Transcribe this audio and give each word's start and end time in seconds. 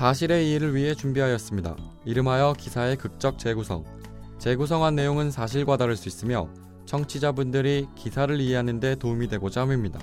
사실의 0.00 0.48
이해를 0.48 0.74
위해 0.74 0.94
준비하였습니다. 0.94 1.76
이름하여 2.06 2.54
기사의 2.54 2.96
극적 2.96 3.38
재구성. 3.38 3.84
재구성한 4.38 4.94
내용은 4.94 5.30
사실과 5.30 5.76
다를 5.76 5.94
수 5.94 6.08
있으며 6.08 6.48
청취자분들이 6.86 7.86
기사를 7.96 8.40
이해하는 8.40 8.80
데 8.80 8.94
도움이 8.94 9.28
되고자 9.28 9.60
함입니다. 9.60 10.00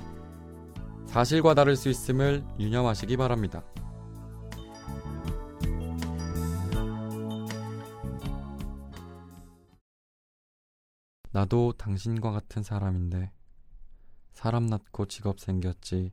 사실과 1.07 1.55
다를 1.55 1.75
수 1.75 1.89
있음을 1.89 2.45
유념하시기 2.59 3.17
바랍니다. 3.17 3.63
나도 11.31 11.73
당신과 11.75 12.29
같은 12.29 12.61
사람인데 12.61 13.31
사람 14.33 14.67
낳고 14.67 15.07
직업 15.07 15.39
생겼지 15.39 16.11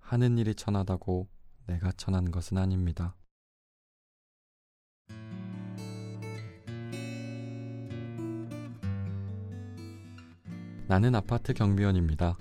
하는 0.00 0.38
일이 0.38 0.54
천하다고 0.54 1.28
내가 1.68 1.92
천한 1.92 2.30
것은 2.30 2.56
아닙니다. 2.56 3.14
나는 10.86 11.14
아파트 11.14 11.52
경비원입니다. 11.52 12.38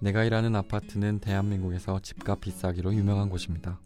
내가 0.00 0.24
일하는 0.24 0.56
아파트는 0.56 1.18
대한민국에서 1.20 2.00
집값 2.00 2.40
비싸기로 2.40 2.94
유명한 2.94 3.28
곳입니다. 3.28 3.78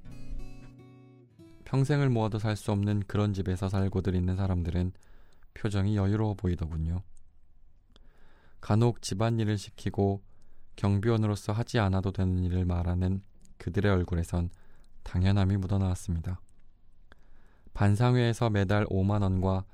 평생을 1.65 2.09
모아도 2.09 2.39
살 2.39 2.55
수 2.57 2.71
없는 2.71 3.03
그런 3.09 3.35
집에서 3.35 3.69
살고들 3.69 4.15
있는 4.15 4.37
사람들은 4.37 4.93
표정이 5.55 5.97
여유로워 5.97 6.35
보이더군요. 6.35 7.03
간혹 8.61 9.03
집안일을 9.03 9.59
시키고 9.59 10.23
경비원으로서 10.77 11.53
하지 11.53 11.81
않아도 11.81 12.13
되는 12.13 12.39
일을 12.45 12.65
말하는 12.65 13.23
그들의 13.59 13.91
얼굴에선 13.91 14.51
당연함이 15.03 15.57
묻어나왔습니다. 15.57 16.41
반상회에서 17.75 18.51
매달 18.51 18.85
5만 18.87 19.23
원과 19.23 19.65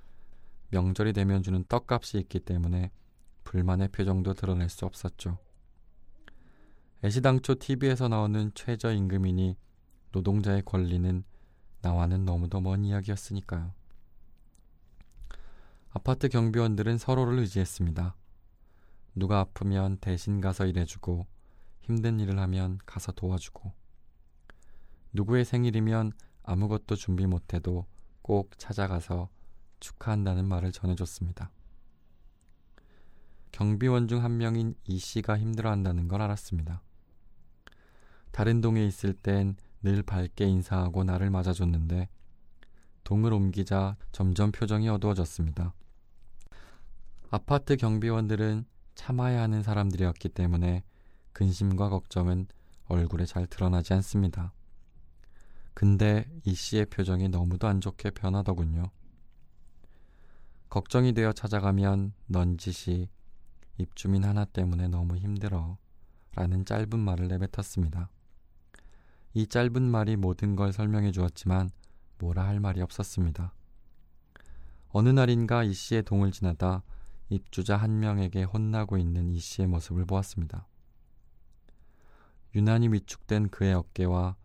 명절이 0.70 1.12
되면 1.12 1.42
주는 1.42 1.64
떡값이 1.68 2.18
있기 2.18 2.40
때문에 2.40 2.90
불만의 3.44 3.88
표정도 3.88 4.34
드러낼 4.34 4.68
수 4.68 4.84
없었죠. 4.84 5.38
애시당초 7.04 7.56
TV에서 7.56 8.08
나오는 8.08 8.50
최저임금이니 8.54 9.56
노동자의 10.12 10.62
권리는 10.64 11.22
나와는 11.82 12.24
너무도 12.24 12.60
먼 12.60 12.84
이야기였으니까요. 12.84 13.72
아파트 15.90 16.28
경비원들은 16.28 16.98
서로를 16.98 17.38
의지했습니다. 17.38 18.16
누가 19.14 19.40
아프면 19.40 19.98
대신 19.98 20.40
가서 20.40 20.66
일해주고 20.66 21.26
힘든 21.84 22.18
일을 22.20 22.38
하면 22.38 22.78
가서 22.86 23.12
도와주고 23.12 23.72
누구의 25.12 25.44
생일이면 25.44 26.12
아무것도 26.42 26.96
준비 26.96 27.26
못해도 27.26 27.86
꼭 28.22 28.58
찾아가서 28.58 29.28
축하한다는 29.80 30.46
말을 30.46 30.72
전해줬습니다. 30.72 31.50
경비원 33.52 34.08
중 34.08 34.24
한 34.24 34.36
명인 34.38 34.74
이 34.84 34.98
씨가 34.98 35.38
힘들어한다는 35.38 36.08
걸 36.08 36.22
알았습니다. 36.22 36.82
다른 38.32 38.60
동에 38.60 38.84
있을 38.84 39.12
땐 39.12 39.56
늘 39.84 40.02
밝게 40.02 40.46
인사하고 40.46 41.04
나를 41.04 41.28
맞아줬는데 41.28 42.08
동을 43.04 43.34
옮기자 43.34 43.98
점점 44.12 44.50
표정이 44.50 44.88
어두워졌습니다. 44.88 45.74
아파트 47.30 47.76
경비원들은 47.76 48.64
참아야 48.94 49.42
하는 49.42 49.62
사람들이었기 49.62 50.30
때문에 50.30 50.84
근심과 51.34 51.90
걱정은 51.90 52.46
얼굴에 52.86 53.26
잘 53.26 53.46
드러나지 53.46 53.92
않습니다. 53.94 54.54
근데 55.74 56.24
이 56.44 56.54
씨의 56.54 56.86
표정이 56.86 57.28
너무도 57.28 57.66
안 57.66 57.80
좋게 57.80 58.10
변하더군요. 58.10 58.90
걱정이 60.70 61.12
되어 61.12 61.32
찾아가면 61.32 62.12
넌지시 62.26 63.08
입주민 63.78 64.24
하나 64.24 64.44
때문에 64.44 64.88
너무 64.88 65.16
힘들어 65.16 65.76
라는 66.36 66.64
짧은 66.64 66.98
말을 66.98 67.28
내뱉었습니다. 67.28 68.08
이 69.34 69.46
짧은 69.46 69.82
말이 69.82 70.16
모든 70.16 70.54
걸 70.54 70.72
설명해 70.72 71.10
주었지만 71.10 71.70
뭐라 72.18 72.46
할 72.46 72.60
말이 72.60 72.80
없었습니다. 72.80 73.52
어느 74.90 75.08
날인가 75.08 75.64
이 75.64 75.72
씨의 75.72 76.04
동을 76.04 76.30
지나다 76.30 76.84
입주자 77.28 77.76
한 77.76 77.98
명에게 77.98 78.44
혼나고 78.44 78.96
있는 78.96 79.30
이 79.30 79.40
씨의 79.40 79.66
모습을 79.66 80.04
보았습니다. 80.04 80.68
유난히 82.54 82.88
위축된 82.88 83.48
그의 83.48 83.74
어깨와 83.74 84.36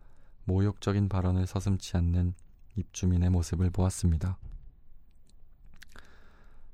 모욕적인 0.44 1.08
발언을 1.08 1.46
서슴치 1.46 1.96
않는 1.96 2.34
입주민의 2.76 3.30
모습을 3.30 3.70
보았습니다. 3.70 4.38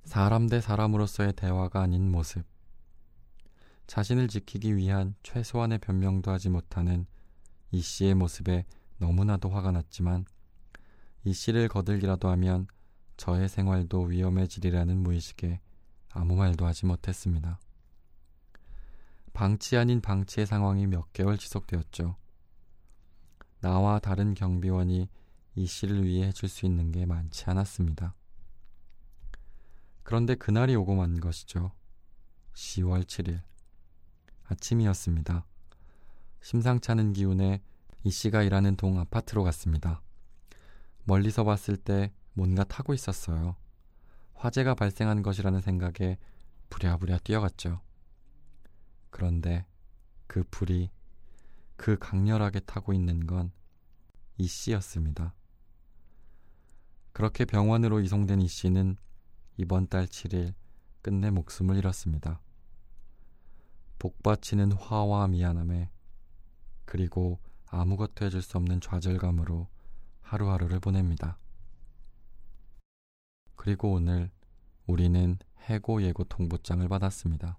사람 0.04 0.48
대 0.48 0.60
사람으로서의 0.60 1.34
대화가 1.34 1.82
아닌 1.82 2.10
모습. 2.10 2.44
자신을 3.86 4.28
지키기 4.28 4.76
위한 4.76 5.14
최소한의 5.22 5.78
변명도 5.78 6.30
하지 6.30 6.48
못하는 6.48 7.06
이 7.70 7.80
씨의 7.80 8.14
모습에 8.14 8.64
너무나도 8.98 9.50
화가 9.50 9.72
났지만 9.72 10.24
이 11.24 11.32
씨를 11.32 11.68
거들기라도 11.68 12.28
하면 12.30 12.66
저의 13.16 13.48
생활도 13.48 14.02
위험해지리라는 14.02 15.02
무의식에 15.02 15.60
아무 16.10 16.36
말도 16.36 16.66
하지 16.66 16.86
못했습니다. 16.86 17.58
방치 19.36 19.76
아닌 19.76 20.00
방치의 20.00 20.46
상황이 20.46 20.86
몇 20.86 21.12
개월 21.12 21.36
지속되었죠. 21.36 22.16
나와 23.60 23.98
다른 23.98 24.32
경비원이 24.32 25.10
이 25.56 25.66
씨를 25.66 26.06
위해 26.06 26.28
해줄 26.28 26.48
수 26.48 26.64
있는 26.64 26.90
게 26.90 27.04
많지 27.04 27.44
않았습니다. 27.44 28.14
그런데 30.04 30.36
그날이 30.36 30.74
오고 30.74 30.94
만 30.94 31.20
것이죠. 31.20 31.72
10월 32.54 33.04
7일. 33.04 33.42
아침이었습니다. 34.44 35.44
심상치 36.40 36.90
않은 36.92 37.12
기운에 37.12 37.60
이 38.04 38.10
씨가 38.10 38.42
일하는 38.42 38.74
동 38.76 38.98
아파트로 38.98 39.44
갔습니다. 39.44 40.00
멀리서 41.04 41.44
봤을 41.44 41.76
때 41.76 42.10
뭔가 42.32 42.64
타고 42.64 42.94
있었어요. 42.94 43.54
화재가 44.32 44.76
발생한 44.76 45.20
것이라는 45.20 45.60
생각에 45.60 46.16
부랴부랴 46.70 47.18
뛰어갔죠. 47.18 47.82
그런데 49.10 49.66
그 50.26 50.44
불이 50.50 50.90
그 51.76 51.98
강렬하게 51.98 52.60
타고 52.60 52.92
있는 52.92 53.26
건 53.26 53.56
이 54.38 54.46
씨였습니다. 54.46 55.34
그렇게 57.12 57.46
병원으로 57.46 58.00
이송된 58.00 58.42
이 58.42 58.48
씨는 58.48 58.96
이번 59.56 59.88
달 59.88 60.06
7일 60.06 60.52
끝내 61.00 61.30
목숨을 61.30 61.76
잃었습니다. 61.76 62.42
복받치는 63.98 64.72
화와 64.72 65.28
미안함에 65.28 65.90
그리고 66.84 67.38
아무것도 67.68 68.26
해줄 68.26 68.42
수 68.42 68.58
없는 68.58 68.82
좌절감으로 68.82 69.68
하루하루를 70.20 70.80
보냅니다. 70.80 71.38
그리고 73.54 73.92
오늘 73.92 74.30
우리는 74.86 75.38
해고 75.62 76.02
예고 76.02 76.24
통보장을 76.24 76.86
받았습니다. 76.86 77.58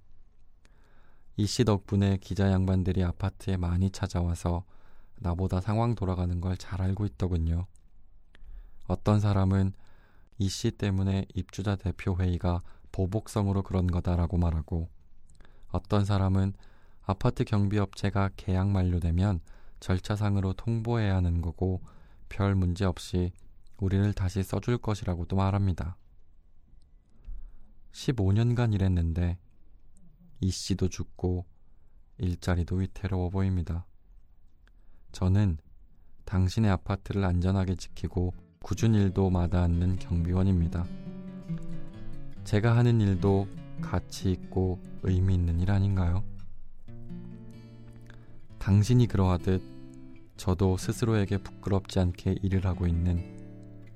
이 1.38 1.46
씨 1.46 1.64
덕분에 1.66 2.18
기자 2.18 2.52
양반들이 2.52 3.04
아파트에 3.04 3.58
많이 3.58 3.92
찾아와서 3.92 4.64
나보다 5.20 5.62
상황 5.62 5.96
돌아가는 5.96 6.42
걸 6.42 6.58
잘 6.58 6.82
알고 6.82 7.06
있더군요. 7.06 7.68
어떤 8.88 9.20
사람은 9.20 9.74
이 10.40 10.50
씨 10.50 10.72
때문에 10.72 11.26
입주자 11.34 11.76
대표 11.76 12.16
회의가 12.18 12.62
보복성으로 12.92 13.64
그런 13.64 13.88
거다라고 13.88 14.38
말하고 14.38 14.88
어떤 15.70 16.06
사람은 16.06 16.54
아파트 17.04 17.44
경비업체가 17.44 18.32
계약 18.36 18.70
만료되면 18.70 19.40
절차상으로 19.80 20.54
통보해야 20.54 21.16
하는 21.16 21.42
거고 21.42 21.82
별 22.30 22.56
문제 22.56 22.86
없이 22.86 23.32
우리를 23.78 24.14
다시 24.14 24.42
써줄 24.44 24.80
것이라고도 24.80 25.36
말합니다. 25.36 25.98
15년간 27.92 28.74
일했는데 28.74 29.38
이 30.40 30.52
씨도 30.52 30.90
죽고 30.90 31.46
일자리도 32.18 32.78
위태로워 32.78 33.30
보입니다. 33.30 33.86
저는 35.12 35.58
당신의 36.26 36.70
아파트를 36.72 37.24
안전하게 37.24 37.76
지키고 37.76 38.34
굳은 38.62 38.94
일도 38.94 39.30
마다 39.30 39.64
않는 39.64 39.98
경비원입니다. 39.98 40.86
제가 42.44 42.76
하는 42.76 43.00
일도 43.02 43.48
가치 43.82 44.32
있고 44.32 44.80
의미 45.04 45.36
있는 45.36 45.60
일 45.60 45.72
아닌가요? 45.72 46.24
당신이 48.60 49.08
그러하듯 49.08 49.62
저도 50.36 50.78
스스로에게 50.78 51.38
부끄럽지 51.38 52.00
않게 52.00 52.36
일을 52.44 52.66
하고 52.66 52.86
있는 52.86 53.38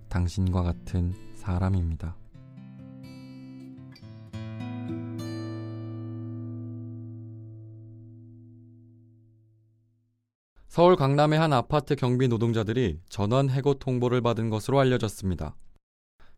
당신과 0.10 0.64
같은 0.64 1.14
사람입니다. 1.36 2.16
서울 10.72 10.96
강남의 10.96 11.38
한 11.38 11.52
아파트 11.52 11.98
경비 11.98 12.30
노동자들이 12.30 13.02
전원 13.10 13.50
해고 13.50 13.74
통보를 13.74 14.22
받은 14.22 14.50
것으로 14.50 14.80
알려졌습니다. 14.80 15.58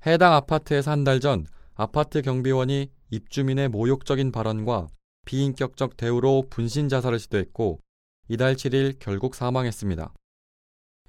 해당 0.07 0.33
아파트에서 0.33 0.89
한 0.89 1.03
달 1.03 1.19
전 1.19 1.45
아파트 1.75 2.23
경비원이 2.23 2.89
입주민의 3.11 3.69
모욕적인 3.69 4.31
발언과 4.31 4.87
비인격적 5.25 5.97
대우로 5.97 6.47
분신 6.49 6.89
자살을 6.89 7.19
시도했고 7.19 7.79
이달 8.27 8.55
7일 8.55 8.97
결국 8.97 9.35
사망했습니다. 9.35 10.11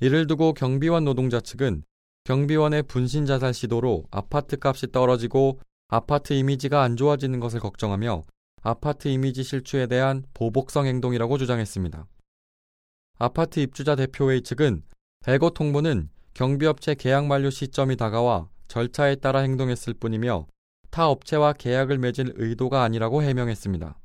이를 0.03 0.27
두고 0.27 0.53
경비원 0.53 1.07
노동자 1.07 1.41
측은 1.41 1.83
경비원의 2.25 2.83
분신 2.83 3.25
자살 3.25 3.55
시도로 3.55 4.05
아파트 4.11 4.59
값이 4.63 4.93
떨어지고 4.93 5.61
아파트 5.89 6.35
이미지가 6.35 6.83
안 6.83 6.99
좋아지는 6.99 7.41
것을 7.41 7.61
걱정하며 7.61 8.23
아파트 8.61 9.09
이미지 9.09 9.43
실추에 9.45 9.87
대한 9.87 10.25
보복성 10.35 10.85
행동이라고 10.85 11.39
주장했습니다. 11.39 12.07
아파트 13.19 13.61
입주자 13.61 13.95
대표회의 13.95 14.43
측은 14.43 14.83
해고 15.29 15.51
통보는 15.51 16.09
경비업체 16.35 16.97
계약 16.97 17.27
만료 17.27 17.49
시점이 17.49 17.97
다가와 17.97 18.49
절차에 18.67 19.17
따라 19.17 19.41
행동했을 19.41 19.95
뿐이며 19.95 20.47
타 20.91 21.09
업체와 21.09 21.53
계약을 21.53 21.99
맺을 21.99 22.35
의도가 22.37 22.83
아니라고 22.83 23.23
해명했습니다. 23.23 23.99